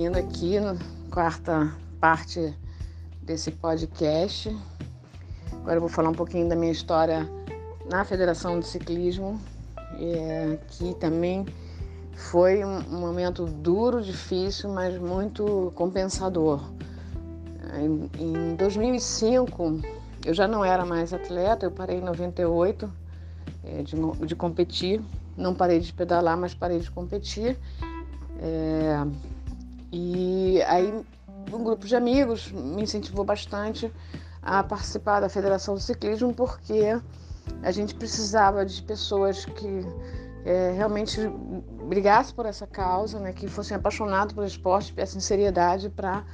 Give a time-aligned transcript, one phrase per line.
[0.00, 0.76] seguindo aqui na
[1.10, 2.56] quarta parte
[3.20, 4.48] desse podcast.
[5.52, 7.28] Agora eu vou falar um pouquinho da minha história
[7.84, 9.38] na Federação de Ciclismo,
[9.98, 11.44] é, que também
[12.14, 16.62] foi um momento duro, difícil, mas muito compensador.
[17.74, 19.82] Em, em 2005,
[20.24, 22.90] eu já não era mais atleta, eu parei em 98
[23.64, 25.02] é, de, de competir.
[25.36, 27.58] Não parei de pedalar, mas parei de competir.
[28.40, 29.04] É,
[29.92, 30.92] e aí
[31.52, 33.92] um grupo de amigos me incentivou bastante
[34.42, 37.00] a participar da Federação do Ciclismo porque
[37.62, 39.86] a gente precisava de pessoas que
[40.44, 41.20] é, realmente
[41.88, 46.24] brigassem por essa causa, né, que fossem apaixonados pelo esporte, tivessem seriedade para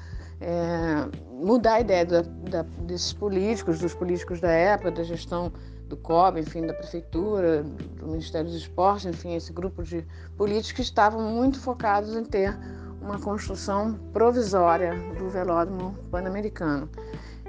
[0.40, 5.52] é, mudar a ideia da, da, desses políticos, dos políticos da época, da gestão
[5.88, 10.04] do COB, enfim, da prefeitura, do Ministério dos Esportes, enfim, esse grupo de
[10.36, 12.58] políticos que estavam muito focados em ter
[13.06, 16.90] uma construção provisória do velódromo pan-americano.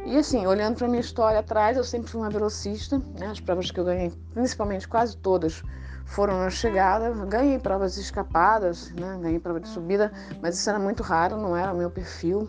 [0.06, 3.28] E assim, olhando para minha história atrás, eu sempre fui uma velocista, né?
[3.28, 5.64] as provas que eu ganhei, principalmente quase todas,
[6.06, 7.12] foram na chegada.
[7.26, 9.20] Ganhei provas escapadas, né?
[9.22, 12.48] ganhei prova de subida, mas isso era muito raro, não era o meu perfil.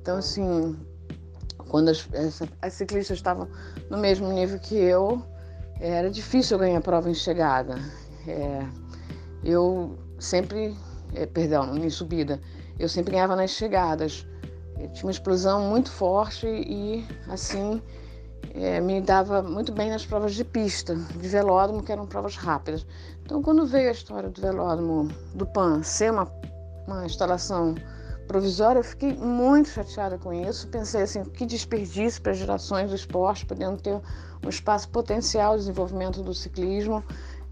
[0.00, 0.78] Então, assim,
[1.68, 2.08] quando as,
[2.62, 3.48] as ciclistas estavam
[3.90, 5.22] no mesmo nível que eu,
[5.80, 7.76] era difícil eu ganhar prova em chegada.
[8.28, 8.64] É,
[9.42, 10.76] eu sempre,
[11.14, 12.40] é, perdão, em subida,
[12.78, 14.26] eu sempre ganhava nas chegadas.
[14.78, 17.80] Eu tinha uma explosão muito forte e, assim,
[18.54, 22.86] é, me dava muito bem nas provas de pista, de velódromo, que eram provas rápidas.
[23.24, 26.30] Então, quando veio a história do velódromo do PAN ser uma,
[26.86, 27.74] uma instalação
[28.26, 30.68] provisória, eu fiquei muito chateada com isso.
[30.68, 34.00] Pensei assim, que desperdício para as gerações do esporte, podendo ter
[34.44, 37.02] um espaço potencial de desenvolvimento do ciclismo.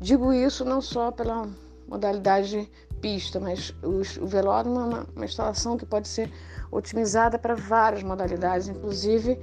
[0.00, 1.48] Digo isso não só pela
[1.88, 2.70] modalidade
[3.04, 6.32] pista, mas o, velódromo é uma, uma, instalação que pode ser
[6.72, 9.38] otimizada para várias modalidades, inclusive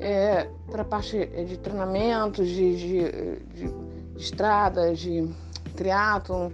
[0.00, 3.12] é, para a parte de treinamento, de, de,
[3.54, 3.68] de,
[4.16, 5.34] de de
[5.76, 6.50] triatlon,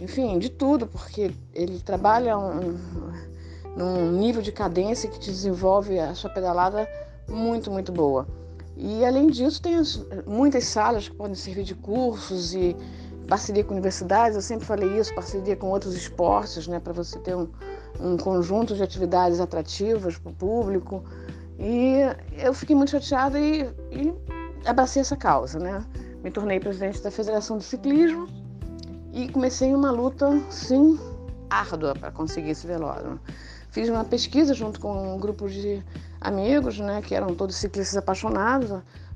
[0.00, 2.78] enfim, de tudo, porque ele trabalha um,
[3.76, 6.88] num nível de cadência que te desenvolve a sua pedalada
[7.28, 8.26] muito, muito boa.
[8.78, 12.74] E além disso, tem as, muitas salas que podem servir de cursos e
[13.28, 17.36] parceria com universidades, eu sempre falei isso, parceria com outros esportes, né, para você ter
[17.36, 17.46] um,
[18.00, 21.04] um conjunto de atividades atrativas para o público.
[21.58, 21.98] E
[22.38, 23.62] eu fiquei muito chateada e,
[23.92, 24.14] e
[24.64, 25.84] abracei essa causa, né?
[26.22, 28.26] Me tornei presidente da Federação de Ciclismo
[29.12, 30.98] e comecei uma luta, sim,
[31.50, 33.20] árdua para conseguir esse velódromo.
[33.70, 35.82] Fiz uma pesquisa junto com um grupo de
[36.20, 38.70] amigos, né, que eram todos ciclistas apaixonados,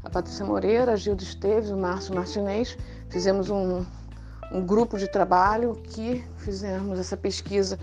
[0.04, 2.76] a Patrícia Moreira, a Gildo Esteves, o Márcio Martinez.
[3.08, 3.84] Fizemos um,
[4.52, 7.78] um grupo de trabalho que fizemos essa pesquisa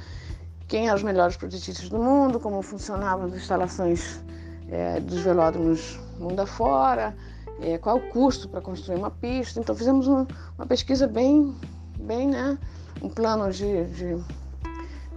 [0.68, 4.24] quem eram os melhores projetistas do mundo, como funcionavam as instalações
[4.70, 7.16] é, dos velódromos mundo afora,
[7.60, 9.60] é, qual o custo para construir uma pista.
[9.60, 10.28] Então fizemos um,
[10.58, 11.56] uma pesquisa bem,
[12.00, 12.56] bem, né,
[13.02, 14.24] um plano de, de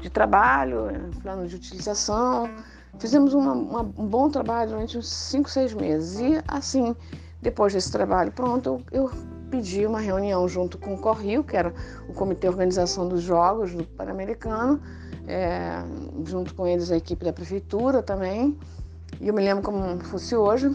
[0.03, 2.51] de trabalho, é, plano de utilização.
[2.99, 6.21] Fizemos uma, uma, um bom trabalho durante uns 5, 6 meses.
[6.21, 6.95] E assim,
[7.41, 9.11] depois desse trabalho pronto, eu, eu
[9.53, 11.75] pedi uma reunião junto com o Corrio, que era
[12.09, 14.81] o Comitê de Organização dos Jogos do Pan-Americano,
[15.29, 15.83] é,
[16.25, 18.59] junto com eles a equipe da prefeitura também.
[19.21, 20.75] E eu me lembro como fosse hoje,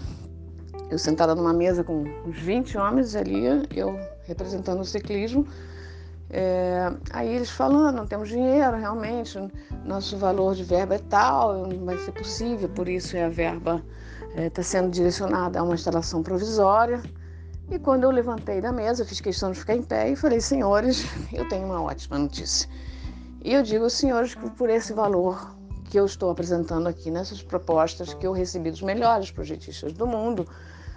[0.92, 3.46] eu sentada numa mesa com uns 20 homens ali,
[3.76, 5.48] eu representando o ciclismo,
[6.30, 9.40] é, aí eles falando, não temos dinheiro, realmente,
[9.84, 13.82] nosso valor de verba é tal, não vai ser possível, por isso a verba
[14.30, 17.02] está é, tá sendo direcionada a uma instalação provisória.
[17.70, 21.04] E quando eu levantei da mesa, fiz questão de ficar em pé e falei, senhores,
[21.34, 22.70] eu tenho uma ótima notícia.
[23.44, 25.54] E eu digo, senhores, que por esse valor
[25.90, 30.48] que eu estou apresentando aqui nessas propostas que eu recebi dos melhores projetistas do mundo,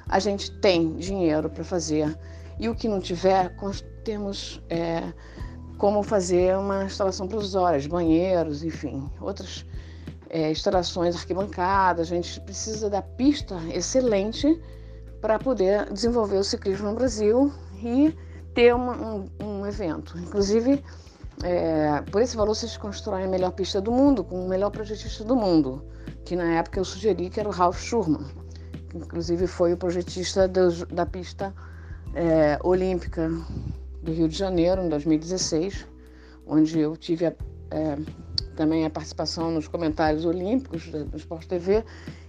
[0.08, 2.16] a gente tem dinheiro para fazer.
[2.58, 3.52] E o que não tiver,
[4.04, 5.12] temos é,
[5.76, 9.66] como fazer uma instalação provisória, banheiros, enfim, outras
[10.28, 12.12] é, instalações, arquibancadas.
[12.12, 14.60] A gente precisa da pista excelente
[15.20, 17.52] para poder desenvolver o ciclismo no Brasil
[17.82, 18.14] e
[18.54, 20.18] ter uma, um, um, evento.
[20.18, 20.82] Inclusive,
[21.42, 25.24] é, por esse valor, vocês constroem a melhor pista do mundo, com o melhor projetista
[25.24, 25.84] do mundo,
[26.24, 28.24] que na época eu sugeri que era o Ralf Schurman,
[28.88, 31.54] que inclusive foi o projetista do, da pista
[32.14, 33.30] é, olímpica
[34.02, 35.86] do Rio de Janeiro, em 2016,
[36.46, 37.32] onde eu tive a,
[37.70, 37.96] é,
[38.60, 41.82] também a participação nos comentários olímpicos do Sport TV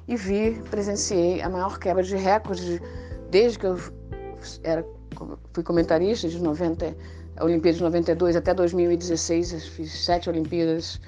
[0.07, 2.79] e vi, presenciei a maior quebra de recordes
[3.29, 3.77] desde que eu
[4.63, 4.85] era,
[5.53, 6.95] fui comentarista de 90,
[7.35, 11.01] a Olimpíada de 92 até 2016, fiz sete Olimpíadas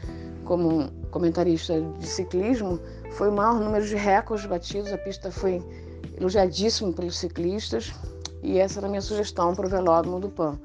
[0.44, 2.78] como comentarista de ciclismo,
[3.12, 4.92] foi o maior número de recordes batidos.
[4.92, 5.64] A pista foi
[6.18, 7.94] elogiadíssima pelos ciclistas
[8.42, 10.60] e essa era a minha sugestão para o velódromo do PAN.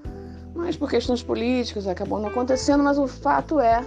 [0.53, 3.87] Mas por questões políticas acabou não acontecendo, mas o fato é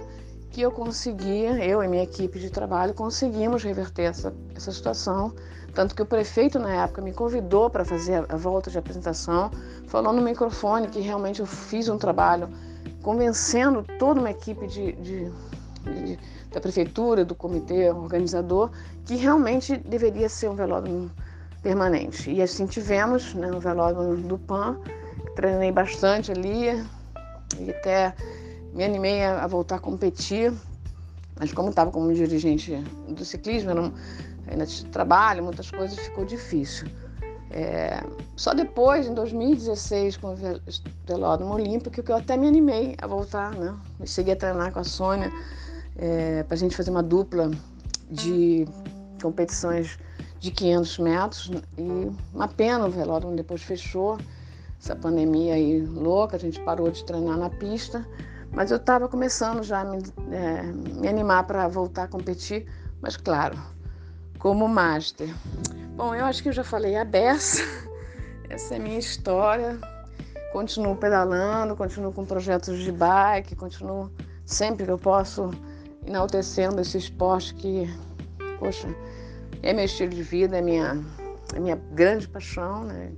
[0.52, 5.34] que eu conseguia, eu e minha equipe de trabalho, conseguimos reverter essa, essa situação.
[5.74, 9.50] Tanto que o prefeito, na época, me convidou para fazer a volta de apresentação,
[9.88, 12.50] falou no microfone que realmente eu fiz um trabalho
[13.00, 15.32] convencendo toda uma equipe de, de,
[15.84, 16.18] de,
[16.52, 18.70] da prefeitura, do comitê organizador,
[19.06, 21.10] que realmente deveria ser um velódromo
[21.62, 22.30] permanente.
[22.30, 24.78] E assim tivemos, né, o velódromo do PAN,
[25.34, 26.84] treinei bastante ali
[27.58, 28.14] e até
[28.72, 30.52] me animei a, a voltar a competir,
[31.38, 32.74] mas como estava como dirigente
[33.08, 33.92] do ciclismo, era
[34.48, 36.88] ainda tinha trabalho, muitas coisas, ficou difícil.
[37.50, 38.02] É,
[38.34, 40.36] só depois, em 2016, com o
[41.06, 43.74] Velódromo Olímpico, que eu até me animei a voltar, né?
[44.00, 45.30] Eu cheguei a treinar com a Sônia
[45.96, 47.50] é, para a gente fazer uma dupla
[48.10, 48.66] de
[49.20, 49.98] competições
[50.40, 54.18] de 500 metros e uma pena o velódromo depois fechou,
[54.80, 58.04] essa pandemia aí louca, a gente parou de treinar na pista,
[58.52, 62.66] mas eu estava começando já a me, é, me animar para voltar a competir,
[63.00, 63.58] mas claro,
[64.38, 65.28] como master.
[65.96, 67.62] Bom, eu acho que eu já falei a beça,
[68.48, 69.78] essa é a minha história.
[70.52, 74.12] Continuo pedalando, continuo com projetos de bike, continuo
[74.44, 75.50] sempre que eu posso
[76.06, 77.88] enaltecendo esse esporte que,
[78.58, 78.86] poxa,
[79.62, 81.02] é meu estilo de vida, é minha,
[81.54, 83.12] é minha grande paixão, né?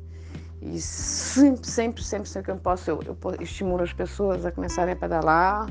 [0.61, 4.95] E sempre, sempre, sempre, sempre que eu posso, eu, eu estimulo as pessoas a começarem
[4.95, 5.69] a pedalar,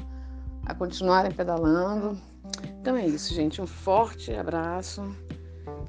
[0.65, 2.17] a continuarem pedalando.
[2.79, 3.61] Então é isso, gente.
[3.61, 5.03] Um forte abraço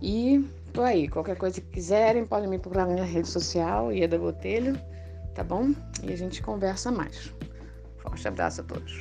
[0.00, 1.08] e tô aí.
[1.08, 4.79] Qualquer coisa que quiserem, podem me procurar na minha rede social, Ieda Botelho,
[5.35, 5.73] tá bom?
[6.02, 7.32] E a gente conversa mais.
[7.99, 9.00] Forte abraço a todos.